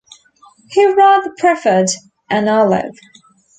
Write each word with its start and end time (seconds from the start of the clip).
He 0.71 0.91
rather 0.95 1.31
preferred 1.37 1.85
an 2.27 2.47
olive. 2.49 2.97